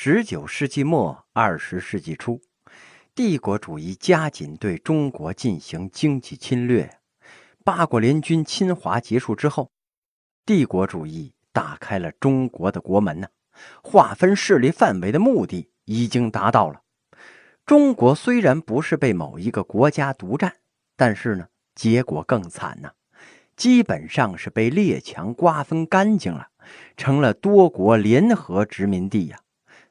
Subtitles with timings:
[0.00, 2.40] 十九世纪末二十世纪初，
[3.16, 7.00] 帝国主义加紧对中国进行经济侵略。
[7.64, 9.72] 八国联军侵华结束之后，
[10.46, 13.26] 帝国主义打开了中国的国门呢。
[13.82, 16.82] 划分势力范围的目的已经达到了。
[17.66, 20.58] 中国虽然不是被某一个国家独占，
[20.96, 22.92] 但是呢，结果更惨呢，
[23.56, 26.50] 基本上是被列强瓜分干净了，
[26.96, 29.40] 成了多国联合殖民地呀。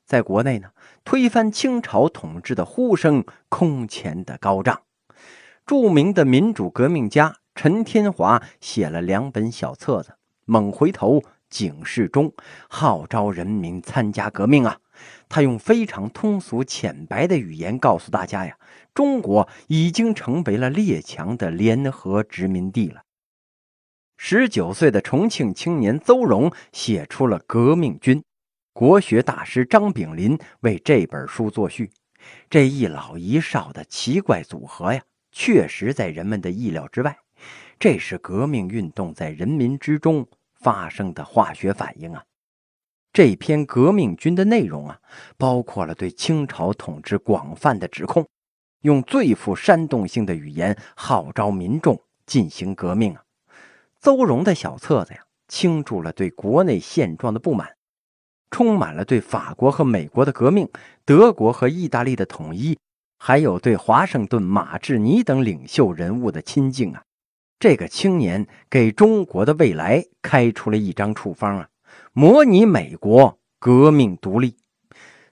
[0.08, 0.70] 在国内呢，
[1.04, 4.82] 推翻清朝统治的呼声空前的高涨。
[5.66, 10.12] 著名的民主革命家陈天华写了两本小册子，
[10.46, 12.30] 《猛回头》《警示中》，
[12.70, 14.78] 号召人民参加革命啊！
[15.28, 18.58] 他用非常通俗浅白的语言告诉大家呀，
[18.94, 23.02] 中国已经成为了列强的联合殖民地了。
[24.16, 28.20] 十九岁的重庆青年邹容写出了《革命军》。
[28.78, 31.90] 国学大师张炳麟为这本书作序，
[32.48, 37.18] 这一老一少的奇怪组合呀，确实在人们的意料之外。
[37.80, 42.24] 这是革命运动在人民之中发生的化学反应啊！
[43.12, 45.00] 这篇《革命军》的内容啊，
[45.38, 48.28] 包括了对清朝统治广泛的指控，
[48.82, 53.24] 用最富煽动性的语言号召民众进行革命啊！
[54.00, 57.76] 邹容的小册子呀，倾注了对国内现状的不满。
[58.50, 60.70] 充满了对法国和美国的革命、
[61.06, 62.78] 德国和意大利的统一，
[63.20, 67.04] 还有对华盛顿、马志尼等领袖人物的亲近啊！
[67.60, 71.68] 这个青年给中国的未来开出了一张处方啊！
[72.14, 74.56] 模拟美国革命独立。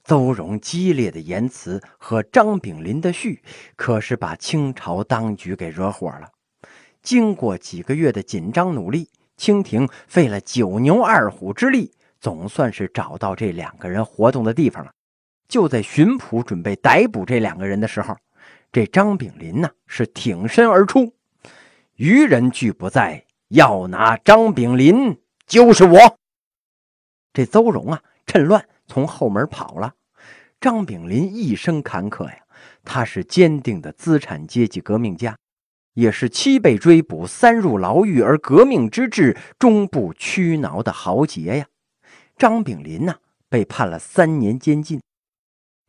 [0.03, 3.41] 邹容激烈的言辞和张炳麟的序，
[3.75, 6.29] 可是把清朝当局给惹火了。
[7.01, 11.91] 经过几个月的紧张努力，清廷费了九牛二虎之力。
[12.25, 14.91] 总算是找到这两个人活动的地方了。
[15.47, 18.17] 就在巡捕准备逮捕这两个人的时候，
[18.71, 21.13] 这张炳林呢是挺身而出
[21.97, 26.17] ：“愚人俱不在，要拿张炳林就是我。”
[27.31, 29.93] 这邹荣啊，趁乱从后门跑了。
[30.59, 32.39] 张炳林一生坎坷呀，
[32.83, 35.37] 他是坚定的资产阶级革命家，
[35.93, 41.67] 也是七被追捕、三入牢狱而革命之志终不屈挠的豪杰呀。
[42.37, 43.15] 张炳林呢，
[43.47, 45.01] 被判了三年监禁，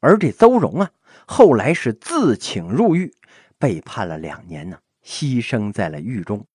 [0.00, 0.90] 而这邹容啊，
[1.26, 3.12] 后来是自请入狱，
[3.58, 6.46] 被判了两年呢，牺牲在了狱中。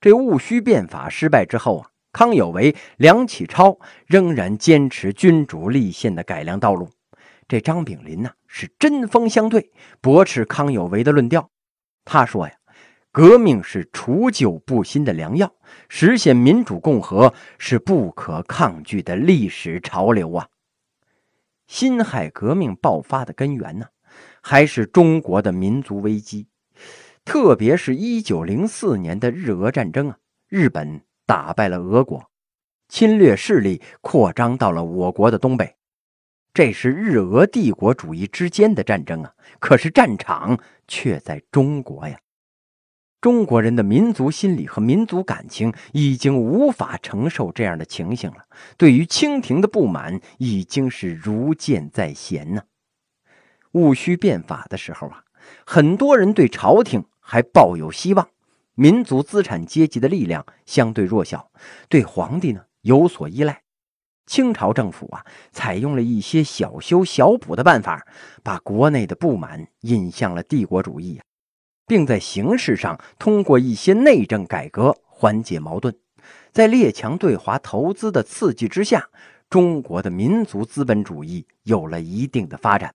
[0.00, 6.90] 这戊戌变法失败之后啊，康有为、梁启超仍然坚持君主立宪的改良道路。
[7.46, 9.70] 这张炳林呢，是针锋相对，
[10.00, 11.50] 驳斥康有为的论调。
[12.04, 12.54] 他说呀。
[13.16, 15.50] 革命是除旧布新的良药，
[15.88, 20.46] 实现民主共和是不可抗拒的历史潮流啊！
[21.66, 23.86] 辛亥革命爆发的根源呢，
[24.42, 26.48] 还是中国的民族危机，
[27.24, 30.18] 特别是一九零四年的日俄战争啊，
[30.50, 32.22] 日本打败了俄国，
[32.90, 35.74] 侵略势力扩张到了我国的东北，
[36.52, 42.18] 这是日俄帝国主义之间的战争啊，可是战场却在中国呀。
[43.26, 48.44] 中国人的民族心理和民族感情已经无法承受这样的情形了，
[48.76, 52.62] 对于清廷的不满已经是如箭在弦呢。
[53.72, 55.24] 戊戌变法的时候啊，
[55.66, 58.28] 很多人对朝廷还抱有希望，
[58.76, 61.50] 民族资产阶级的力量相对弱小，
[61.88, 63.60] 对皇帝呢有所依赖。
[64.26, 68.06] 清朝政府啊，采用了一些小修小补的办法，
[68.44, 71.26] 把国内的不满引向了帝国主义啊。
[71.86, 75.94] 并在形式上通过一些内政改革缓解矛盾，
[76.52, 79.08] 在列强对华投资的刺激之下，
[79.48, 82.92] 中国的民族资本主义有了一定的发展。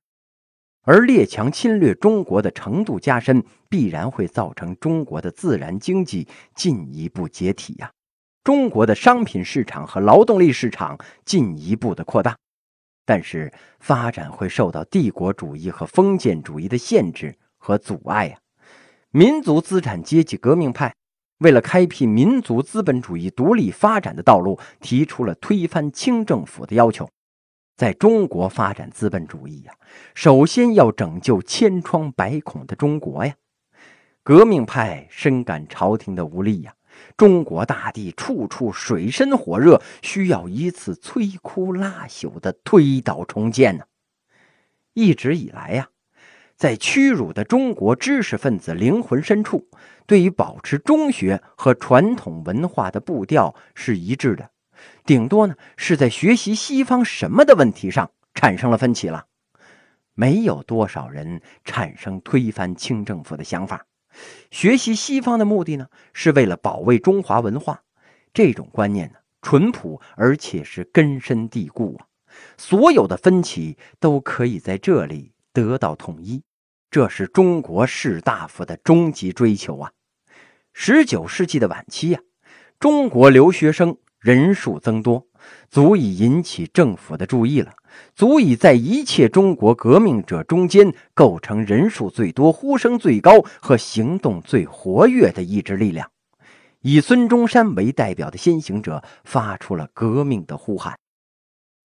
[0.84, 7.92] 而列强侵略中国的程度加深，必然会造成中国的自然经济进一步解体呀，
[8.44, 12.36] 中国的商品市场和劳动力市场进一步的扩大，
[13.06, 18.41] 但是发展会受到帝国主义和封建主义的限制和阻碍呀。
[19.14, 20.96] 民族资产阶级革命派
[21.40, 27.10] 为了开辟民族资本主义独立发展的道路，提出了推翻清政府的要求。
[27.76, 29.74] 在中国发展资本主义呀，
[30.14, 33.36] 首先要拯救千疮百孔的中国呀。
[34.24, 36.74] 革命派深感朝廷的无力呀，
[37.18, 43.84] 中国大地处处水深火热，需要一次摧枯拉朽的推倒重建呢。
[44.94, 45.90] 一直以来呀。
[46.62, 49.68] 在屈辱的中国知识分子灵魂深处，
[50.06, 54.52] 对于保持中学和传统文化的步调是一致的，
[55.04, 59.26] 顶多呢是在学习西方什么的问题上产生了分歧了。
[60.14, 63.88] 没有多少人产生推翻清政府的想法。
[64.52, 67.82] 学习西方的目的呢，是为了保卫中华文化。
[68.36, 72.06] 这种观念呢，淳朴而且是根深蒂固啊。
[72.56, 76.44] 所有的分歧都可以在这里得到统一，
[76.92, 79.92] 这是中国士大夫的终极追求啊。
[80.74, 82.20] 十九世纪的晚期呀，
[82.82, 85.26] 中国留学生人数增多，
[85.70, 87.72] 足以引起政府的注意了。
[88.14, 96.12] 足以在一切中国革命者中间构成人数最多、呼声最高和行动最活跃的意志力量。
[96.82, 100.98] 以孙中山为代表的先行者发出了革命的呼喊。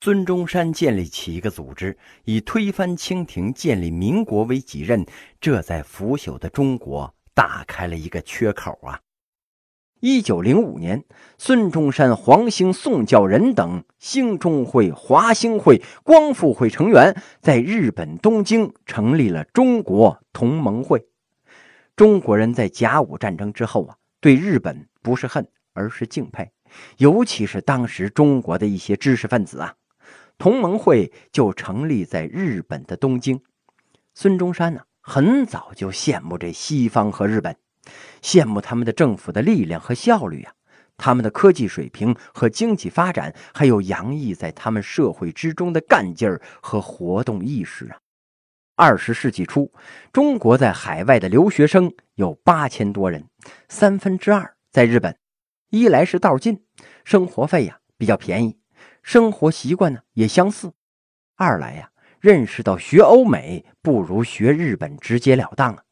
[0.00, 5.04] 孙中山建立起一个组织，以推翻清廷、建立民国为己任，
[5.40, 9.00] 这在腐朽的中国打开了一个缺口啊！
[10.00, 11.02] 一九零五年，
[11.38, 21.04] 孙中山、黄兴、宋教仁等兴中会、华兴会、光复会成员在日本东京成立了中国同盟会。
[21.96, 26.52] 中国人在甲午战争之后啊，对日本不是恨，而是敬佩，
[26.99, 29.75] 尤其是当时中国的一些知识分子啊。
[30.38, 33.41] 同盟会就成立在日本的东京。
[34.15, 37.56] 孙中山呢，很早就羡慕这西方和日本。
[38.21, 40.53] 羡慕他们的政府的力量和效率呀，
[40.97, 47.99] 他们的科技水平和经济发展，还有洋溢在他们社会之中的干劲儿和活动意识啊。
[48.75, 49.73] 二十世纪初，
[50.12, 53.25] 中国在海外的留学生有八千多人，
[53.69, 55.17] 三分之二在日本。
[55.71, 56.62] 一来是道近，
[57.05, 58.59] 生活费呀比较便宜，
[59.06, 60.70] 生活习惯呢也相似；
[61.37, 65.85] 二来呀，认识到学欧美不如学日本直截了当啊。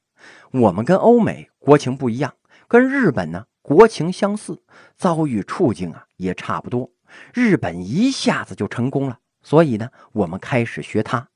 [0.51, 2.35] 我们跟欧美国情不一样，
[2.67, 4.61] 跟日本呢国情相似，
[4.97, 6.91] 遭遇处境啊也差不多。
[7.33, 11.29] 日本一下子就成功了，所以呢，我们开始学他。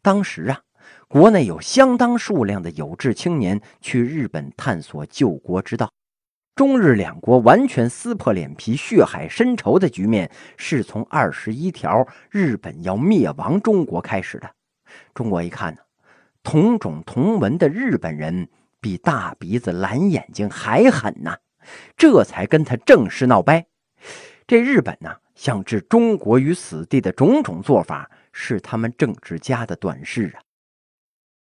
[0.00, 0.62] 当时啊，
[1.08, 5.92] 国内有相当数量的有志青年去日本探索救国之道。
[6.54, 14.50] 中日两国完全撕破脸皮、血海深仇的局面，是从二十一条日本要灭亡中国开始的。
[15.14, 15.80] 中国一看呢。
[16.44, 18.48] 同种同文的日本人
[18.80, 21.36] 比大鼻子蓝眼睛还狠呐，
[21.96, 23.64] 这才跟他正式闹掰。
[24.44, 30.42] 这日本呢，想置中国于死地的种种做法，是他们政治家的短视啊。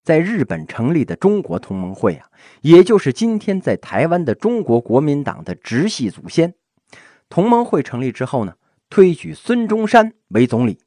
[0.05, 2.29] 在日本成立的中国同盟会啊，
[2.61, 6.55] 也就是今天在台湾的中国国民党的直系祖先。
[7.29, 8.55] 同盟会成立之后呢，
[8.91, 10.79] 推举孙中山为总理，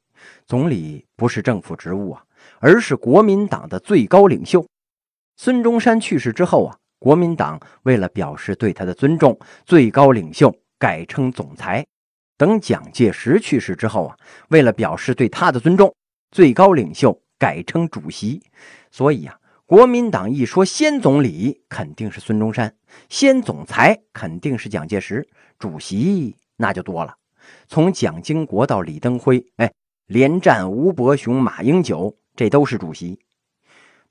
[0.46, 2.24] 总理不是政府职务啊。
[2.60, 4.64] 而是国民党的最高领袖。
[5.36, 11.84] 孙中山去世之后啊，国民党为了表示对他的尊重，最高领袖改称总裁。
[12.36, 14.16] 等蒋介石去世之后啊，
[14.48, 15.92] 为了表示对他的尊重，
[16.30, 18.42] 最高领袖改称主席。
[18.90, 22.70] 所以啊，国民党一说先总理，肯定是孙中山；
[23.08, 27.16] 先总裁肯定是蒋介石，主席那就多了。
[27.66, 29.72] 从蒋经国到李登辉，哎，
[30.06, 32.16] 连战吴伯雄、马英九。
[32.36, 33.18] 这都是主席，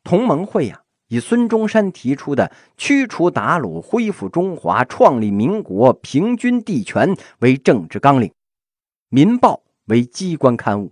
[0.03, 8.27] 同盟会呀，以孙中山提出的驱除鞑虏、恢复中华、创立民国、平均地权为政治纲领，
[9.07, 9.53] 《民报》
[9.85, 10.91] 为机关刊物，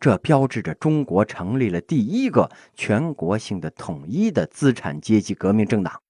[0.00, 6.00] 这标志着中国成立了第一个全国性的统一的资产阶级革命政党。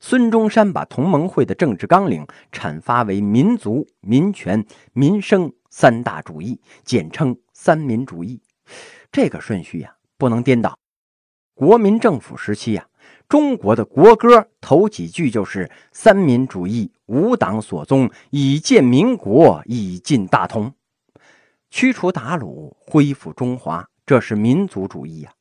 [0.00, 8.40] 孙中山把同盟会的政治纲领阐发为民族、民权、民生三大主义，简称三民主义。
[9.10, 9.94] 这个顺序呀。
[10.18, 10.76] 不能颠倒。
[11.54, 12.88] 国民政府时期呀，
[13.28, 20.74] 中国的国歌头几句就是“三民主义，无党所宗，以建民国，以进大同”。
[21.70, 25.32] 驱除鞑虏，恢复中华，这是民族主义呀。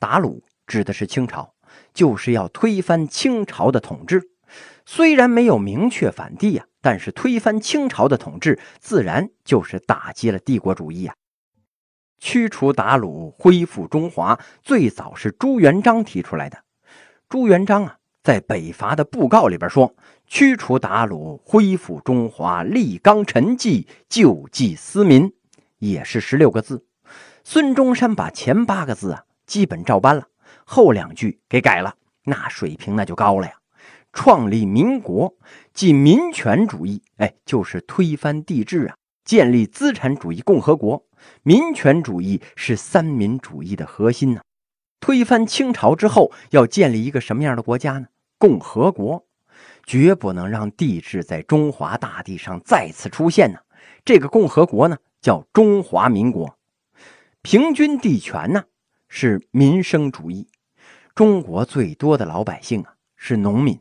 [0.00, 1.54] 鞑虏指的是清朝，
[1.92, 4.22] 就是要推翻清朝的统治。
[4.86, 11.14] 虽然没有明确反帝呀，但是推翻清朝的统治，自然就是打击了帝国主义呀。
[12.18, 16.58] 驱除鞑虏，恢复中华，最早是朱元璋提出来的。
[17.28, 19.94] 朱元璋啊，在北伐的布告里边说
[20.26, 25.30] ：“驱除鞑虏，恢复中华，立纲陈纪，救济思民。”
[25.78, 26.86] 也是十六个字。
[27.42, 30.26] 孙中山把前八个字啊，基本照搬了，
[30.64, 33.52] 后两句给改了，那水平那就高了呀。
[34.12, 35.34] 创立民国，
[35.72, 41.04] 即民权主义，哎，就是推翻帝制啊，建立资产主义共和国。
[41.42, 44.40] 民权主义是三民主义的核心呢。
[45.00, 48.06] 推翻清朝之后，要建立一个什么样的国家呢？
[48.38, 49.26] 共和国，
[49.84, 53.58] 绝不能让帝制在中华大地上再次出现呢。
[54.04, 56.58] 这个共和国呢，叫中华民国。
[57.40, 58.64] 平均地权呢
[59.08, 60.48] 是民生主义。
[61.14, 63.80] 中国最多的老百姓啊是农民，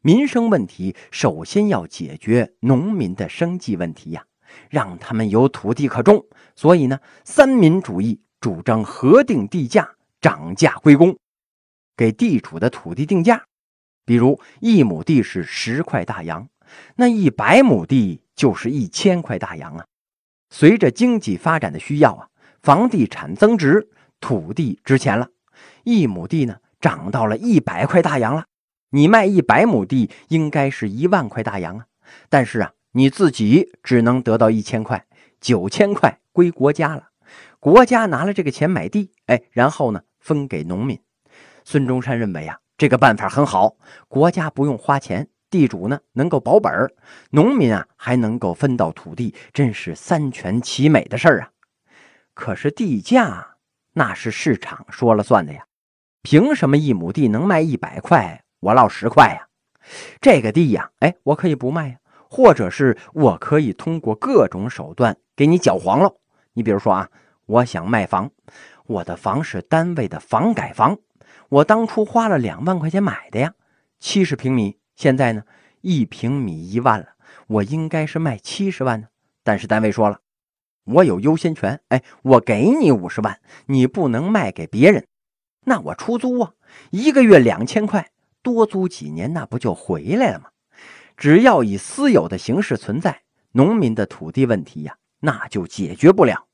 [0.00, 4.26] 民生问题首先要解决农民的生计问题呀，
[4.70, 6.24] 让他们有土地可种。
[6.54, 11.18] 所以呢，三民主义主张核定地价，涨价归公，
[11.96, 13.44] 给地主的土地定价。
[14.04, 16.48] 比如一亩地是十块大洋，
[16.94, 19.84] 那一百亩地就是一千块大洋啊。
[20.50, 22.28] 随着经济发展的需要啊，
[22.62, 23.88] 房地产增值，
[24.20, 25.28] 土地值钱了，
[25.84, 26.56] 一亩地呢。
[26.78, 28.44] 涨到了一百块大洋了，
[28.90, 31.86] 你卖一百亩地应该是一万块大洋啊，
[32.28, 35.06] 但是啊，你自己只能得到一千块，
[35.40, 37.08] 九千块归国家了。
[37.58, 41.00] 国家拿了这个钱买地，哎，然后呢分给农民。
[41.64, 43.76] 孙中山认为啊，这个办法很好，
[44.06, 46.72] 国家不用花钱，地主呢能够保本，
[47.30, 51.50] 农民啊还能够分到土地，真是三全其美的事儿啊。
[52.34, 53.56] 可是地价
[53.92, 55.64] 那是市场说了算的呀。
[56.22, 59.46] 凭什么一亩地能卖一百块，我落十块呀？
[60.20, 61.96] 这个地呀，哎，我可以不卖呀，
[62.28, 66.12] 或者是我可以通过各种手段给你搅黄了。
[66.54, 67.08] 你比如说啊，
[67.46, 68.32] 我想卖房，
[68.86, 70.98] 我的房是单位的房改房，
[71.48, 73.54] 我当初花了两万块钱买的呀，
[74.00, 75.44] 七十平米，现在呢
[75.82, 77.10] 一平米一万了，
[77.46, 79.08] 我应该是卖七十万呢。
[79.44, 80.20] 但是单位说了，
[80.84, 85.06] 我有优先权，哎，我给你五十万，你不能卖给别人。
[85.64, 86.54] 那我出租啊，
[86.90, 88.10] 一个月两千块，
[88.42, 90.46] 多租几年，那不就回来了吗？
[91.16, 93.22] 只要以私有的形式存在，
[93.52, 96.46] 农民的土地问题呀，那就解决不了。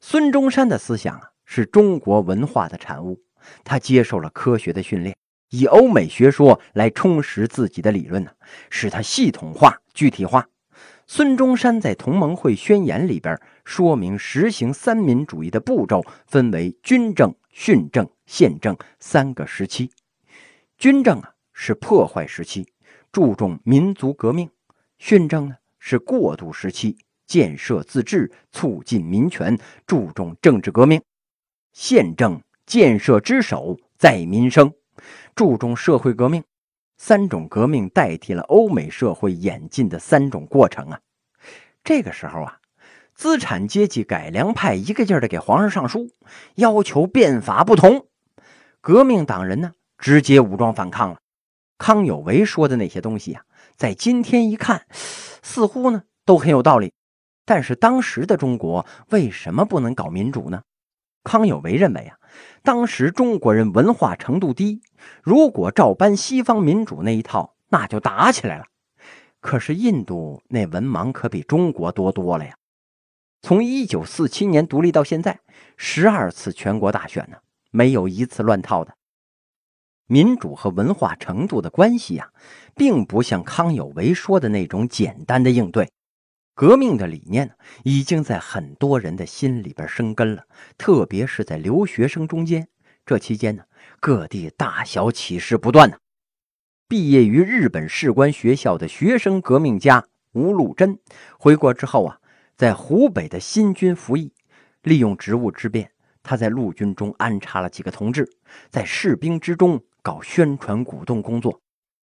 [0.00, 3.22] 孙中山的思想啊，是中国文化的产物，
[3.64, 5.16] 他接受了科学的训练，
[5.50, 8.32] 以欧美学说来充实自己的理论呢，
[8.70, 10.48] 使它系统化、具体化。
[11.06, 17.34] 孙中山在同盟会宣言里边说明，实行三民主义的步骤分为军政。
[17.56, 19.88] 训政、宪政三个时期，
[20.76, 22.66] 军政啊是破坏时期，
[23.12, 24.48] 注重民族革命；
[24.98, 26.96] 训政呢是过渡时期，
[27.28, 30.98] 建设自治，促进民权，注重政治革命；
[31.72, 34.72] 宪政建设之首在民生，
[35.34, 36.44] 注重社会革命。
[36.96, 41.00] 三种革命代替了欧美社会演进的三种过程啊。
[41.82, 42.60] 这个时候啊。
[43.16, 46.10] 资产阶级改良派一个劲儿的给皇上上书，
[46.56, 48.08] 要求变法不同。
[48.80, 51.20] 革命党人呢，直接武装反抗了。
[51.78, 53.44] 康有为说的那些东西啊，
[53.76, 54.86] 在今天一看，
[55.44, 56.92] 似乎呢都很有道理。
[57.44, 60.64] 但是当时的中国为什么不能搞民主呢？
[61.22, 62.18] 康有为认为啊，
[62.62, 64.80] 当时中国人文化程度低，
[65.22, 68.64] 如果照搬西方民主那一套，那就打起来了。
[69.40, 72.56] 可是印度那文盲可比中国多多了呀。
[73.42, 75.40] 从一九四七年独立到现在，
[75.76, 77.36] 十二次全国大选呢，
[77.70, 78.94] 没有一次乱套的。
[80.06, 82.30] 民主和文化程度的关系呀，
[82.74, 85.90] 并不像康有为说的那种简单的应对。
[86.54, 90.44] 革命的理念呢，已经在很多人的心里边生根了，
[90.78, 92.68] 特别是在留学生中间。
[93.04, 93.64] 这期间呢，
[94.00, 95.96] 各地大小起事不断呢。
[96.86, 100.98] 毕业于日本士官学校的学生革命家吴禄贞
[101.38, 102.18] 回国之后啊。
[102.56, 104.32] 在湖北的新军服役，
[104.82, 105.90] 利用职务之便，
[106.22, 108.30] 他在陆军中安插了几个同志，
[108.70, 111.60] 在士兵之中搞宣传鼓动工作。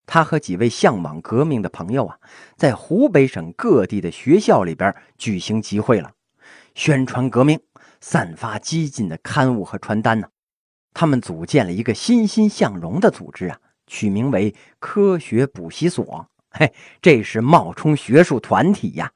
[0.05, 2.17] 他和几位向往革命的朋友啊，
[2.57, 6.11] 在湖北省各地的学校里边举行集会了，
[6.75, 7.59] 宣传革命，
[8.01, 10.27] 散发激进的刊物和传单呢。
[10.93, 16.27] 他们组建了一个欣欣向荣的组织啊，取名为科学补习所。
[16.49, 19.11] 嘿，这是冒充学术团体呀。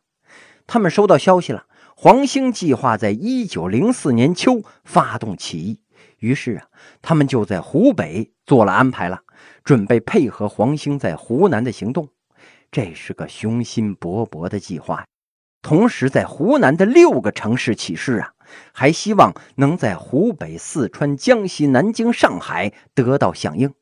[0.66, 1.66] 他们收到消息了，
[1.98, 5.82] 黄兴计划在一九零四年秋发动起义。
[6.20, 6.68] 于是啊，
[7.02, 9.22] 他们就在湖北做了安排了，
[9.64, 12.10] 准备配合黄兴在湖南的行动。
[12.72, 15.06] 这是个雄心勃勃的计划。
[15.62, 18.34] 同时，在湖南的六个城市起事啊，
[18.72, 23.74] 还希望能在湖北、四川、江西、南京、上海得到响应。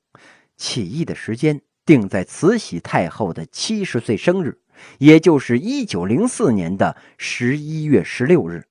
[0.56, 4.60] 起义的时间定在慈禧太后的七十岁生日。
[4.98, 8.66] 也就是一九零四年的十一月十六日，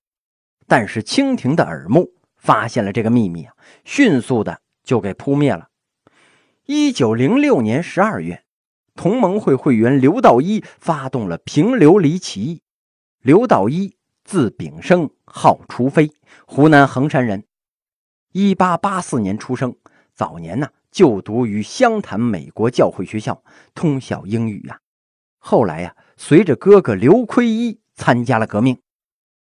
[0.66, 5.68] 但是清廷的耳目发现了这个秘密啊，迅速的就给扑灭了。
[6.66, 8.44] 一九零六年十二月，
[8.94, 12.62] 同盟会会员刘道一发动了平流离起义。
[13.20, 16.12] 刘道一字炳生，号除非，
[16.46, 17.44] 湖南衡山人，
[18.30, 19.74] 一八八四年出生。
[20.14, 23.42] 早年呢，就读于湘潭美国教会学校，
[23.74, 24.78] 通晓英语呀。
[25.38, 28.80] 后来呀，随着哥哥刘奎一参加了革命。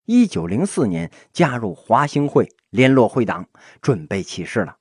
[0.05, 3.47] 一九零四年加入华兴会联络会党，
[3.81, 4.77] 准备起事了。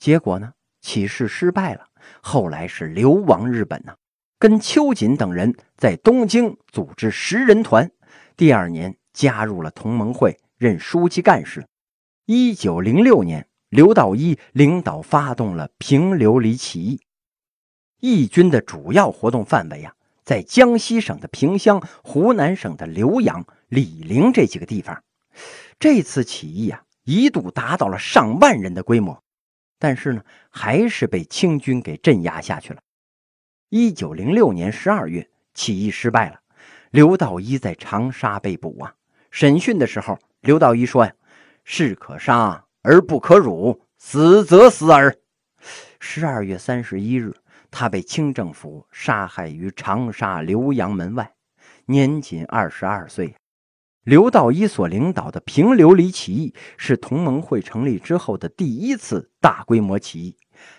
[0.00, 0.54] 结果呢，
[0.88, 1.86] 起事失败了。
[2.22, 3.94] 后来是流亡日本呢，
[4.38, 7.90] 跟秋瑾等人在东京组织十人团。
[8.38, 11.66] 第二年加入了同盟会，任书记干事。
[12.24, 17.02] 一九零六年，刘道一领导发动了平流里起义。
[18.00, 19.92] 义军的主要活动范围啊，
[20.24, 25.02] 在江西省的萍乡、湖南省的浏阳、醴陵这几个地方。
[25.78, 29.22] 这次起义啊，一度达到了上万人的规模。
[29.78, 32.80] 但是呢，还是被清军给镇压下去了。
[33.68, 36.40] 一九零六年十二月，起义失败了，
[36.90, 38.94] 刘道一在长沙被捕啊。
[39.30, 41.12] 审讯的时候，刘道一说呀
[41.64, 45.14] ：“士可杀而不可辱，死则死耳。”
[46.00, 47.34] 十二月三十一日，
[47.70, 51.30] 他被清政府杀害于长沙浏阳门外，
[51.86, 53.34] 年仅二十二岁。
[54.04, 60.36] 刘道一所领导的平流里起义是同盟会成立之后的第一次大规模起义，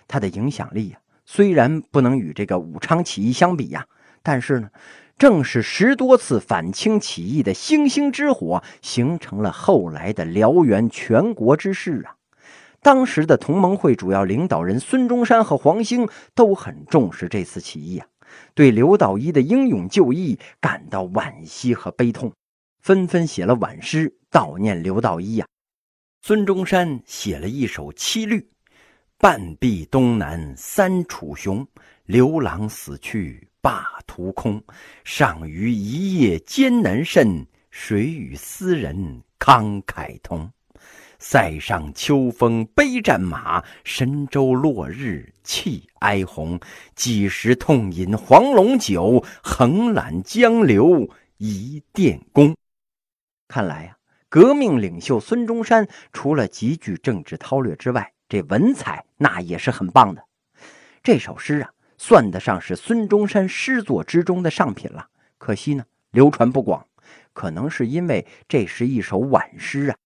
[0.07, 3.85] 它的影响力呀，虽然不能与这个武昌起义相比呀，
[4.23, 4.69] 但是呢，
[5.15, 12.15] 正是十多次反清起义的星星之火，形成了后来的燎原全国之势啊。
[12.81, 18.07] 当时的同盟会主要领导人孙中山和黄兴都很重视这次起义啊，
[18.55, 22.31] 对刘道一的英勇就义感到惋惜和悲痛。
[22.89, 25.45] 纷纷写了挽诗悼念刘道一呀。
[26.23, 28.49] 孙中山写了一首七律
[29.19, 31.63] ：“半壁东南三楚雄，
[32.05, 34.59] 刘郎死去霸图空。
[35.03, 40.49] 上虞一夜艰难甚，谁与斯人慷慨同？
[41.19, 46.59] 塞上秋风悲战马，神州落日泣哀鸿。
[46.95, 52.51] 几时痛饮黄龙酒，横揽江流一电功。”
[53.49, 53.97] 看来呀，
[54.29, 60.23] 革命领袖孙中山除了极具政治韬略之外，这文采那也是很棒的。
[61.01, 65.09] 这首诗啊，算得上是孙中山诗作之中的上品了。
[65.39, 66.87] 可惜呢，流传不广，
[67.33, 69.97] 可能是因为这是一首挽诗啊。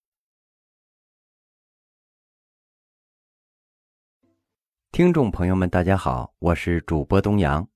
[4.94, 7.66] 听众朋友们，大家好，我是主播东阳。《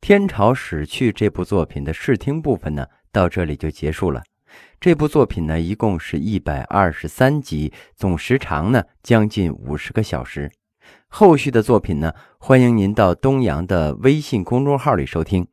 [0.00, 4.22] 天朝史去》这部作品的试听部分呢，到这里就结束了。
[4.80, 10.50] 这部作品呢，一共是一百二十三集，总时长呢将近五十个小时。
[11.08, 15.46] 后续的作品呢，欢迎您到东阳的微信公众号里收听，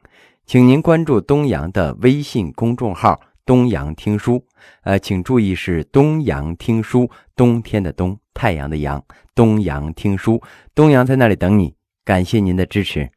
[0.46, 4.46] 请您关注东阳的微信公众号“东阳听书”。
[4.84, 9.04] 呃，请注意是“东阳听书”，冬天的冬，太阳的阳，
[9.34, 10.42] 东阳听书，
[10.74, 11.76] 东阳在那里等你。
[12.04, 13.10] 感谢您的支持。